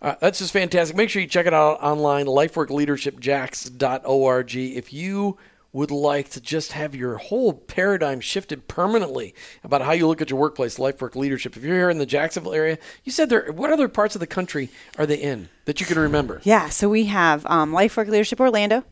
[0.00, 0.96] Uh, that's just fantastic.
[0.96, 4.54] Make sure you check it out online, lifeworkleadershipjax.org.
[4.54, 5.36] If you
[5.78, 10.28] would like to just have your whole paradigm shifted permanently about how you look at
[10.28, 11.56] your workplace, life, work, Leadership.
[11.56, 13.52] If you're here in the Jacksonville area, you said there.
[13.52, 16.40] What other parts of the country are they in that you can remember?
[16.42, 18.82] Yeah, so we have um, Life Work Leadership Orlando,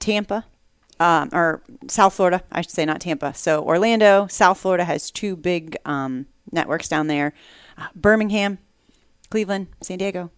[0.00, 0.44] Tampa,
[0.98, 3.32] um, or South Florida, I should say, not Tampa.
[3.34, 7.34] So Orlando, South Florida has two big um, networks down there.
[7.78, 8.58] Uh, Birmingham,
[9.30, 10.32] Cleveland, San Diego,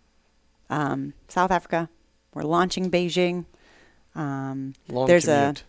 [0.68, 1.88] um, South Africa.
[2.34, 3.46] We're launching Beijing.
[4.14, 5.60] Um, Long there's commute.
[5.60, 5.67] a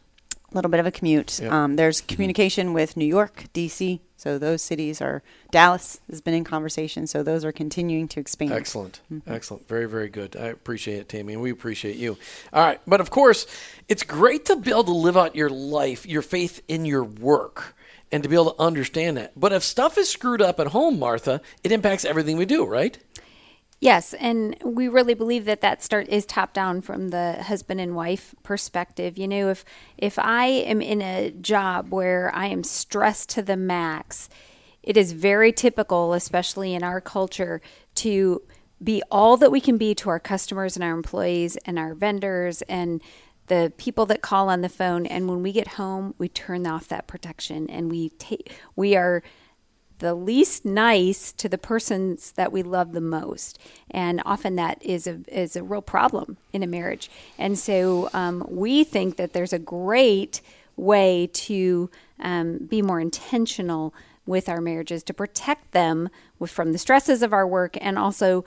[0.56, 1.40] little bit of a commute.
[1.40, 1.52] Yep.
[1.52, 4.00] Um, there's communication with New York, DC.
[4.18, 7.08] So those cities are Dallas has been in conversation.
[7.08, 8.52] So those are continuing to expand.
[8.52, 9.00] Excellent.
[9.26, 9.68] Excellent.
[9.68, 10.36] Very, very good.
[10.36, 12.18] I appreciate it, Tammy, and we appreciate you.
[12.52, 12.82] All right.
[12.86, 13.48] But of course,
[13.88, 17.76] it's great to be able to live out your life, your faith in your work,
[18.12, 19.40] and to be able to understand that.
[19.40, 22.98] But if stuff is screwed up at home, Martha, it impacts everything we do, right?
[23.82, 27.96] Yes, and we really believe that that start is top down from the husband and
[27.96, 29.18] wife perspective.
[29.18, 29.64] You know, if
[29.98, 34.30] if I am in a job where I am stressed to the max,
[34.84, 37.62] it is very typical, especially in our culture,
[37.96, 38.42] to
[38.84, 42.62] be all that we can be to our customers and our employees and our vendors
[42.64, 43.02] and
[43.48, 46.88] the people that call on the phone and when we get home we turn off
[46.88, 49.24] that protection and we take we are
[50.00, 53.60] the least nice to the persons that we love the most,
[53.92, 57.10] and often that is a is a real problem in a marriage.
[57.38, 60.42] And so um, we think that there's a great
[60.76, 63.94] way to um, be more intentional
[64.26, 66.08] with our marriages to protect them
[66.38, 67.76] with, from the stresses of our work.
[67.82, 68.46] And also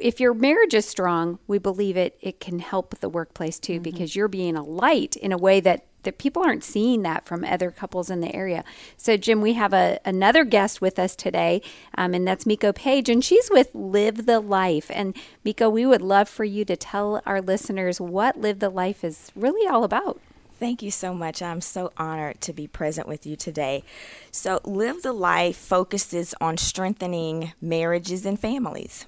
[0.00, 4.16] if your marriage is strong we believe it it can help the workplace too because
[4.16, 7.70] you're being a light in a way that that people aren't seeing that from other
[7.70, 8.64] couples in the area.
[8.96, 11.62] So, Jim, we have a, another guest with us today,
[11.96, 14.90] um, and that's Miko Page, and she's with Live the Life.
[14.92, 19.04] And Miko, we would love for you to tell our listeners what Live the Life
[19.04, 20.20] is really all about.
[20.62, 21.42] Thank you so much.
[21.42, 23.82] I'm so honored to be present with you today.
[24.30, 29.06] So, Live the Life focuses on strengthening marriages and families.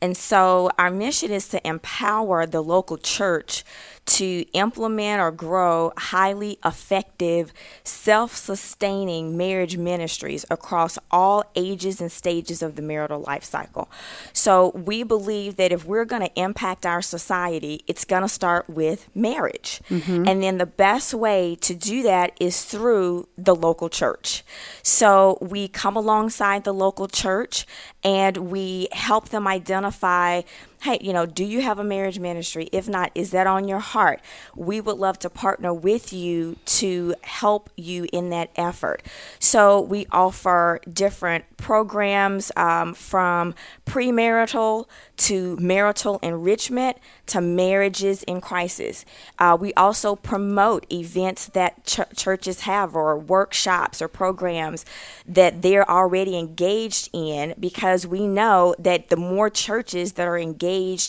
[0.00, 3.64] And so, our mission is to empower the local church
[4.08, 7.52] to implement or grow highly effective,
[7.84, 13.90] self sustaining marriage ministries across all ages and stages of the marital life cycle.
[14.32, 18.68] So, we believe that if we're going to impact our society, it's going to start
[18.68, 19.80] with marriage.
[19.90, 20.26] Mm-hmm.
[20.26, 24.42] And then the best way to do that is through the local church.
[24.82, 27.66] So, we come alongside the local church
[28.02, 30.42] and we help them identify
[30.82, 32.68] hey, you know, do you have a marriage ministry?
[32.72, 34.20] If not, is that on your heart?
[34.54, 39.02] We would love to partner with you to help you in that effort.
[39.40, 43.54] So we offer different programs um, from
[43.86, 44.86] premarital
[45.16, 49.04] to marital enrichment to marriages in crisis.
[49.38, 54.84] Uh, we also promote events that ch- churches have or workshops or programs
[55.26, 60.67] that they're already engaged in because we know that the more churches that are engaged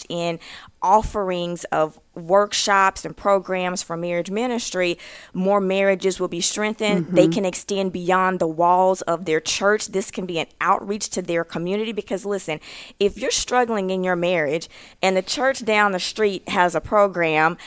[0.10, 0.39] in
[0.82, 4.98] offerings of workshops and programs for marriage ministry,
[5.34, 7.08] more marriages will be strengthened.
[7.08, 7.32] They mm-hmm.
[7.32, 9.88] can extend beyond the walls of their church.
[9.88, 12.60] This can be an outreach to their community because, listen,
[13.00, 14.69] if you're struggling in your marriage
[15.02, 17.58] and the church down the street has a program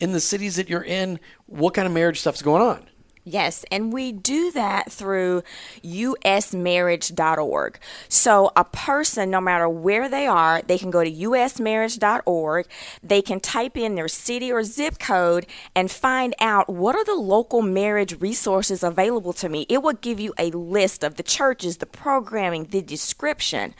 [0.03, 2.85] in the cities that you're in what kind of marriage stuff's going on.
[3.25, 5.43] Yes, and we do that through
[5.81, 7.79] usmarriage.org.
[8.09, 12.67] So a person, no matter where they are, they can go to usmarriage.org.
[13.01, 17.15] They can type in their city or zip code and find out what are the
[17.15, 19.65] local marriage resources available to me.
[19.69, 23.73] It will give you a list of the churches, the programming, the description,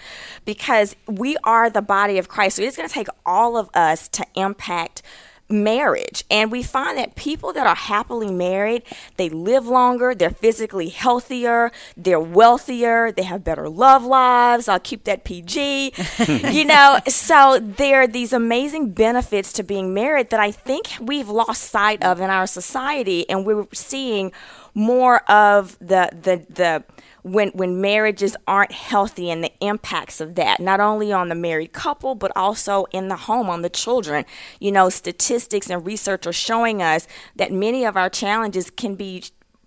[0.46, 2.56] because we are the body of Christ.
[2.56, 5.02] So it's going to take all of us to impact
[5.54, 6.26] marriage.
[6.30, 8.84] And we find that people that are happily married
[9.18, 14.68] they live longer they're physically healthier they're wealthier they have better love lives.
[14.68, 15.94] I'll keep that pg
[16.28, 21.30] you know so there are these amazing benefits to being married that i think we've
[21.30, 24.32] lost sight of in our society and we're seeing
[24.74, 26.84] more of the the the
[27.24, 31.72] when when marriages aren't healthy and the impacts of that not only on the married
[31.72, 34.26] couple but also in the home on the children.
[34.60, 39.24] You know statistics and research are showing us that many of our challenges can be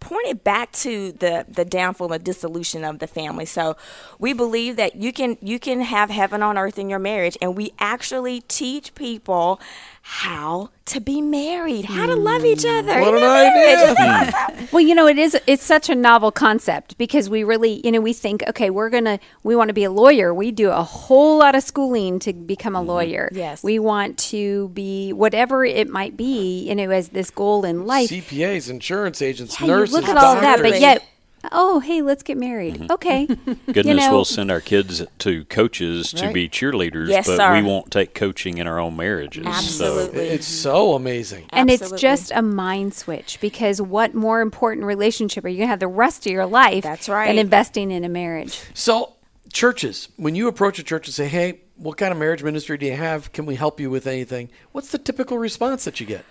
[0.06, 3.44] pointed back to the the downfall and dissolution of the family.
[3.44, 3.76] So
[4.18, 7.56] we believe that you can you can have heaven on earth in your marriage and
[7.56, 9.60] we actually teach people
[10.08, 12.68] how to be married, how to love each hmm.
[12.68, 13.00] other.
[13.00, 13.98] What in an a marriage.
[13.98, 14.32] idea.
[14.32, 14.64] Hmm.
[14.72, 18.00] Well, you know, it is it's such a novel concept because we really, you know,
[18.00, 20.32] we think, okay, we're going to we want to be a lawyer.
[20.32, 22.88] We do a whole lot of schooling to become a mm-hmm.
[22.88, 23.28] lawyer.
[23.32, 23.64] Yes.
[23.64, 28.10] We want to be whatever it might be, you know, as this goal in life.
[28.10, 31.04] CPAs, insurance agents, Yeah, you nurses, look at all of that, but yet
[31.52, 32.74] oh, hey, let's get married.
[32.74, 32.92] Mm-hmm.
[32.92, 33.26] Okay.
[33.66, 37.52] Goodness, you know, we'll send our kids to coaches to be cheerleaders, Yes, but sir.
[37.54, 39.44] we won't take coaching in our own marriages.
[39.44, 40.28] So Absolutely.
[40.28, 41.46] It's so amazing.
[41.50, 45.70] and it's just a mind switch because what more important relationship are you going to
[45.70, 47.28] have the rest of your life That's right.
[47.28, 48.60] than investing in a marriage?
[48.74, 49.14] So,
[49.52, 52.86] churches, when you approach a church and say, hey, what kind of marriage ministry do
[52.86, 53.32] you have?
[53.32, 54.50] Can we help you with anything?
[54.72, 56.24] What's the typical response that you get?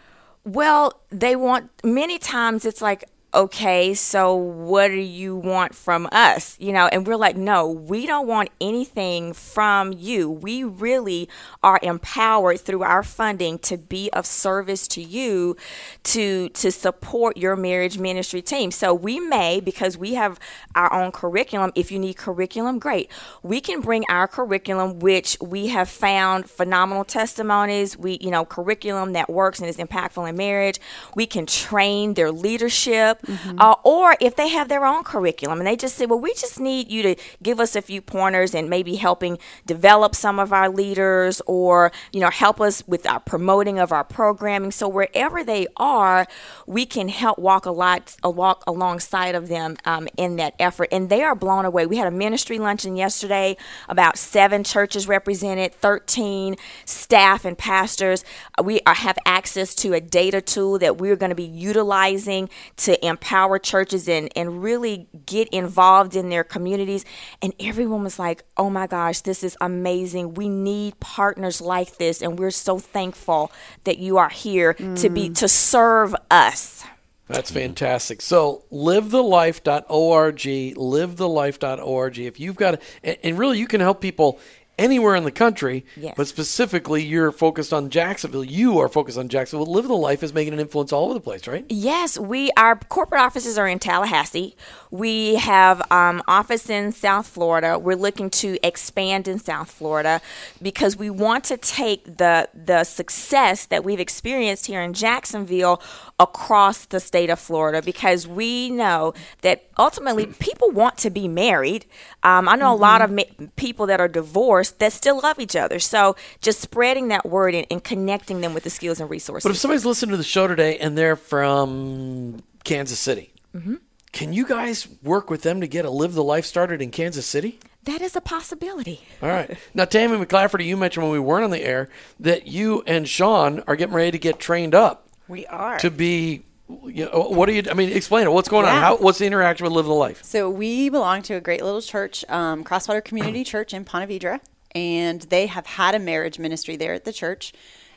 [0.44, 3.04] Well, they want many times it's like,
[3.36, 6.56] okay, so what do you want from us?
[6.60, 10.30] You know, and we're like, no, we don't want anything from you.
[10.32, 11.28] We really
[11.62, 15.58] are empowered through our funding to be of service to you
[16.04, 18.72] to to support your marriage ministry team.
[18.72, 20.40] So we may because we have
[20.74, 23.12] our own curriculum, if you need curriculum, great.
[23.44, 29.14] We can bring our curriculum which we have found phenomenal testimonies, we you know, curriculum
[29.14, 30.80] that works and is impactful in marriage.
[31.16, 33.25] We can train their leadership
[33.58, 36.60] uh, or if they have their own curriculum and they just say, well, we just
[36.60, 40.70] need you to give us a few pointers and maybe helping develop some of our
[40.70, 44.72] leaders or, you know, help us with our promoting of our programming.
[44.72, 46.28] So wherever they are,
[46.66, 50.90] we can help walk a lot, a walk alongside of them um, in that effort.
[50.92, 51.86] And they are blown away.
[51.86, 53.58] We had a ministry luncheon yesterday,
[53.88, 56.56] about seven churches represented, 13
[56.86, 58.24] staff and pastors.
[58.64, 63.05] We are, have access to a data tool that we're going to be utilizing to
[63.06, 67.06] empower churches and, and really get involved in their communities.
[67.42, 70.34] And everyone was like, oh my gosh, this is amazing.
[70.34, 72.22] We need partners like this.
[72.22, 73.52] And we're so thankful
[73.84, 75.38] that you are here to be mm.
[75.38, 76.84] to serve us.
[77.28, 78.22] That's fantastic.
[78.22, 82.20] So livethelife.org, livethelife.org.
[82.20, 84.40] If you've got, and, and really you can help people
[84.78, 86.14] anywhere in the country, Yes.
[86.18, 88.44] but specifically you're focused on Jacksonville.
[88.44, 89.66] You are focused on Jacksonville.
[89.72, 91.66] Living the Life is making an influence all over the place, right?
[91.70, 94.56] Yes, we our corporate offices are in Tallahassee.
[94.92, 97.78] We have um, office in South Florida.
[97.78, 100.22] We're looking to expand in South Florida
[100.62, 105.82] because we want to take the the success that we've experienced here in Jacksonville
[106.18, 111.86] across the state of Florida because we know that ultimately people want to be married.
[112.24, 113.24] Um, I know a lot of ma-
[113.58, 115.78] people that are divorced that still love each other.
[115.80, 119.44] So just spreading that word and, and connecting them with the skills and resources.
[119.44, 123.76] But if somebody's listening to the show today and they're from Kansas City, Mm-hmm.
[124.12, 127.26] can you guys work with them to get a Live the Life started in Kansas
[127.26, 127.58] City?
[127.86, 129.00] that is a possibility.
[129.22, 129.58] All right.
[129.76, 131.88] Now, Tammy McClafferty, you mentioned when we weren't on the air
[132.20, 135.80] that you and Sean are getting ready to get trained up We are.
[135.80, 136.44] to be.
[136.68, 137.62] You know, what do you?
[137.70, 138.32] I mean, explain it.
[138.32, 138.82] What's going on?
[138.82, 138.98] How?
[138.98, 140.24] What's the interaction with Live the Life?
[140.24, 144.40] So we belong to a great little church, um, Crosswater Community Church in Ponte Vedra,
[144.74, 147.54] and they have had a marriage ministry there at the church,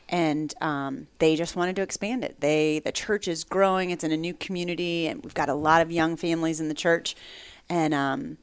[0.07, 2.41] and um, they just wanted to expand it.
[2.41, 5.81] They the church is growing; it's in a new community, and we've got a lot
[5.81, 7.15] of young families in the church,
[7.69, 8.37] and um,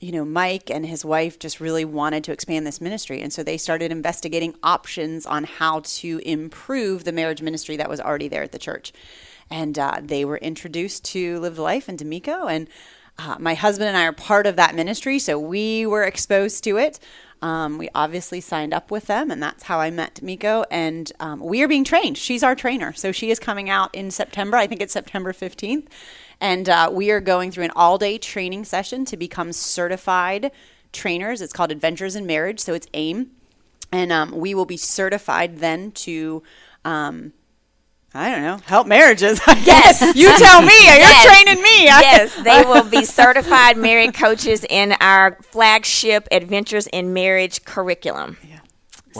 [0.00, 3.22] you know, Mike and his wife just really wanted to expand this ministry.
[3.22, 8.00] And so they started investigating options on how to improve the marriage ministry that was
[8.00, 8.92] already there at the church.
[9.50, 12.46] And uh, they were introduced to Live the Life and D'Amico.
[12.46, 12.68] And
[13.18, 16.76] Uh, my husband and I are part of that ministry, so we were exposed to
[16.76, 16.98] it.
[17.40, 20.64] Um, we obviously signed up with them, and that's how I met Miko.
[20.70, 22.18] And um, we are being trained.
[22.18, 22.92] She's our trainer.
[22.92, 24.56] So she is coming out in September.
[24.58, 25.86] I think it's September 15th.
[26.40, 30.50] And uh, we are going through an all day training session to become certified
[30.92, 31.40] trainers.
[31.40, 32.60] It's called Adventures in Marriage.
[32.60, 33.30] So it's AIM.
[33.92, 36.42] And um, we will be certified then to.
[36.84, 37.32] Um,
[38.14, 38.56] I don't know.
[38.64, 39.40] Help marriages.
[39.46, 40.00] I Yes.
[40.16, 40.72] you tell me.
[40.84, 41.24] You're Yes.
[41.44, 41.84] training me.
[41.84, 48.38] yes, they will be certified married coaches in our flagship Adventures in Marriage curriculum.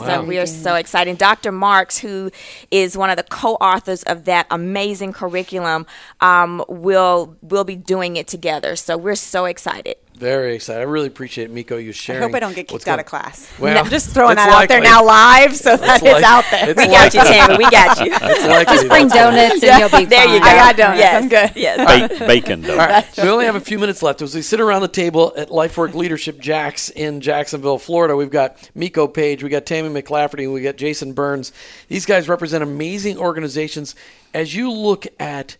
[0.05, 1.17] So we are so excited.
[1.17, 1.51] Dr.
[1.51, 2.31] Marks, who
[2.71, 5.85] is one of the co-authors of that amazing curriculum,
[6.21, 8.75] um, will will be doing it together.
[8.75, 9.97] So we're so excited.
[10.17, 10.79] Very excited.
[10.79, 12.23] I really appreciate Miko you I sharing.
[12.23, 13.47] hope I don't get what's kicked out going- of class.
[13.59, 16.23] Well, No, just throwing it's that out there now live so that It's it's like-
[16.23, 16.69] out there.
[16.71, 17.21] it's We got you.
[17.21, 17.57] Tammy.
[17.57, 18.11] We got you.
[18.65, 20.41] Just bring that's- donuts and you'll be There you fine.
[20.41, 20.47] go.
[20.47, 20.99] I got donuts.
[20.99, 21.23] Yes.
[21.23, 21.51] I'm good.
[21.55, 22.09] Yes.
[22.19, 22.71] Ba- bacon dough.
[22.71, 23.05] All right.
[23.17, 24.23] We only have a few minutes left.
[24.23, 28.57] As we sit around the table at LifeWork Leadership Jax in Jacksonville, Florida, we've got
[28.73, 31.51] Miko Page, we got Tammy McLafferty, and we got Jason Burns.
[31.89, 33.93] These guys represent amazing organizations.
[34.33, 35.57] As you look at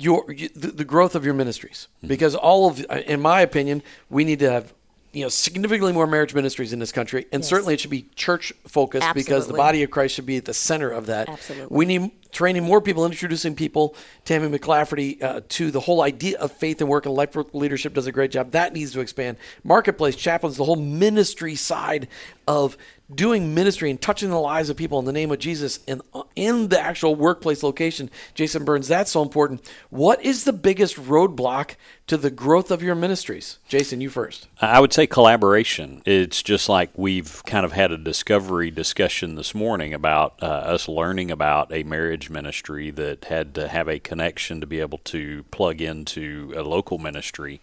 [0.00, 4.38] your the, the growth of your ministries, because all of, in my opinion, we need
[4.40, 4.72] to have
[5.12, 8.52] you know significantly more marriage ministries in this country, and certainly it should be church
[8.66, 11.28] focused because the body of Christ should be at the center of that.
[11.28, 11.76] Absolutely.
[11.76, 13.96] We need training more people, introducing people.
[14.24, 18.06] Tammy McLafferty uh, to the whole idea of faith and work and life leadership does
[18.06, 18.52] a great job.
[18.52, 19.36] That needs to expand.
[19.64, 22.08] Marketplace chaplains, the whole ministry side
[22.46, 22.76] of
[23.14, 26.02] doing ministry and touching the lives of people in the name of Jesus and
[26.36, 28.10] in the actual workplace location.
[28.34, 29.68] Jason Burns, that's so important.
[29.90, 31.74] What is the biggest roadblock
[32.06, 33.58] to the growth of your ministries?
[33.68, 34.48] Jason, you first.
[34.60, 36.02] I would say collaboration.
[36.04, 40.88] It's just like we've kind of had a discovery discussion this morning about uh, us
[40.88, 45.44] learning about a marriage ministry that had to have a connection to be able to
[45.50, 47.60] plug into a local ministry.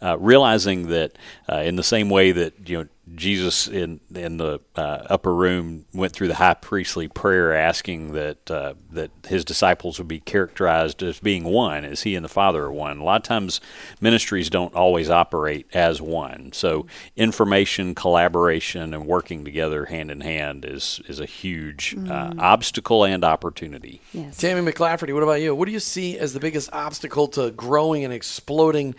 [0.00, 1.16] Uh, realizing that
[1.50, 5.84] uh, in the same way that you know Jesus in in the uh, upper room
[5.92, 11.02] went through the high priestly prayer, asking that uh, that his disciples would be characterized
[11.02, 12.98] as being one, as he and the Father are one.
[12.98, 13.60] A lot of times,
[14.00, 16.52] ministries don't always operate as one.
[16.52, 16.86] So,
[17.16, 23.24] information, collaboration, and working together hand in hand is is a huge uh, obstacle and
[23.24, 24.00] opportunity.
[24.12, 24.36] Yes.
[24.36, 25.54] Tammy McLafferty, what about you?
[25.54, 28.94] What do you see as the biggest obstacle to growing and exploding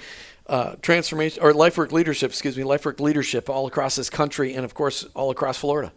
[0.48, 2.32] uh, transformation or LifeWork leadership?
[2.32, 5.92] Excuse me, LifeWork leadership all across this country and of course all across Florida.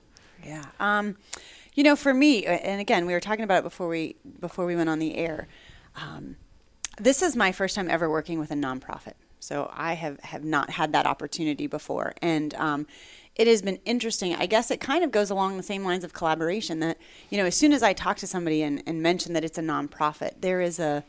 [0.44, 0.64] Yeah.
[0.78, 1.16] Um,
[1.74, 4.74] you know, for me, and again, we were talking about it before we before we
[4.74, 5.46] went on the air.
[5.94, 6.36] Um,
[6.98, 10.70] this is my first time ever working with a nonprofit, so I have have not
[10.70, 12.86] had that opportunity before, and um,
[13.34, 14.34] it has been interesting.
[14.34, 16.80] I guess it kind of goes along the same lines of collaboration.
[16.80, 16.96] That
[17.28, 19.62] you know, as soon as I talk to somebody and, and mention that it's a
[19.62, 21.04] nonprofit, there is a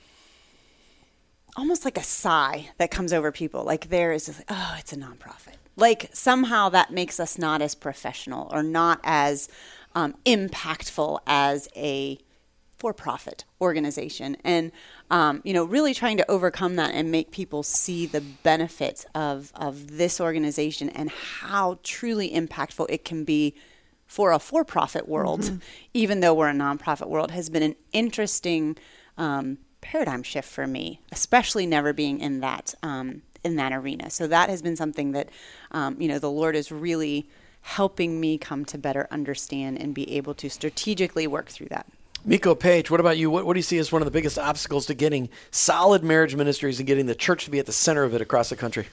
[1.58, 3.64] almost like a sigh that comes over people.
[3.64, 5.55] Like there is, this, oh, it's a nonprofit.
[5.76, 9.49] Like somehow that makes us not as professional or not as
[9.95, 12.20] um, impactful as a
[12.78, 14.38] for-profit organization.
[14.43, 14.72] And
[15.10, 19.51] um, you know, really trying to overcome that and make people see the benefits of
[19.55, 23.55] of this organization and how truly impactful it can be
[24.05, 25.60] for a for-profit world,
[25.93, 28.78] even though we're a nonprofit world, has been an interesting
[29.18, 29.58] um,
[29.88, 34.10] paradigm shift for me, especially never being in that um, in that arena.
[34.10, 35.30] So that has been something that
[35.72, 37.30] um, you know the Lord is really
[37.62, 41.86] helping me come to better understand and be able to strategically work through that.
[42.26, 43.30] Miko Page, what about you?
[43.30, 46.36] What, what do you see as one of the biggest obstacles to getting solid marriage
[46.36, 48.88] ministries and getting the church to be at the center of it across the country?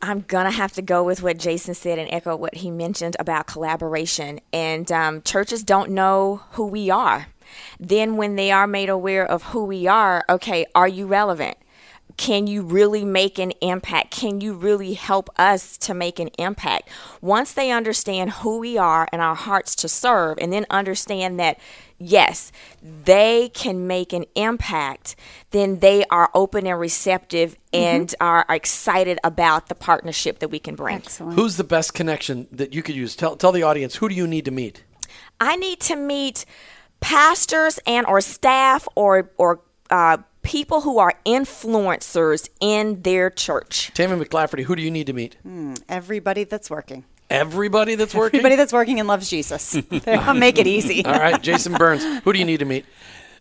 [0.00, 3.46] I'm gonna have to go with what Jason said and echo what he mentioned about
[3.46, 4.40] collaboration.
[4.52, 7.28] And um, churches don't know who we are.
[7.80, 11.56] Then, when they are made aware of who we are, okay, are you relevant?
[12.16, 14.10] Can you really make an impact?
[14.10, 16.88] Can you really help us to make an impact?
[17.20, 21.60] Once they understand who we are and our hearts to serve, and then understand that,
[21.96, 22.50] yes,
[22.82, 25.14] they can make an impact,
[25.52, 27.84] then they are open and receptive mm-hmm.
[27.84, 30.96] and are excited about the partnership that we can bring.
[30.96, 31.34] Excellent.
[31.34, 33.14] Who's the best connection that you could use?
[33.14, 34.82] Tell, tell the audience, who do you need to meet?
[35.40, 36.44] I need to meet
[37.00, 43.90] pastors and or staff or or uh, people who are influencers in their church.
[43.94, 45.36] Tammy McLafferty, who do you need to meet?
[45.88, 47.04] Everybody that's working.
[47.30, 48.38] Everybody that's working?
[48.38, 49.76] Everybody that's working and loves Jesus.
[50.06, 51.04] I'll make it easy.
[51.04, 52.86] All right, Jason Burns, who do you need to meet?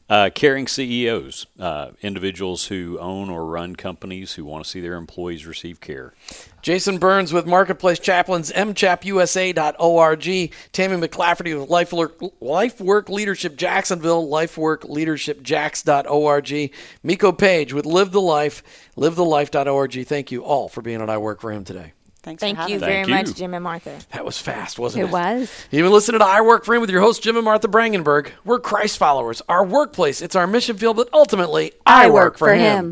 [0.10, 4.96] Uh, caring CEOs, uh, individuals who own or run companies who want to see their
[4.96, 6.14] employees receive care.
[6.62, 10.52] Jason Burns with Marketplace Chaplains, mchapusa.org.
[10.72, 16.72] Tammy McClafferty with Life Work, Life Work Leadership Jacksonville, lifeworkleadershipjax.org.
[17.04, 18.64] Miko Page with Live the Life,
[18.96, 20.08] livethelife.org.
[20.08, 21.92] Thank you all for being on I Work for Him today.
[22.28, 22.86] Thanks Thank for having you me.
[22.86, 23.32] very Thank you.
[23.32, 23.98] much, Jim and Martha.
[24.12, 25.08] That was fast, wasn't it?
[25.08, 25.50] It was.
[25.72, 28.32] You've been listening to I Work for Him with your host, Jim and Martha Brangenberg.
[28.44, 29.42] We're Christ followers.
[29.48, 32.86] Our workplace, it's our mission field, but ultimately, I, work, for him.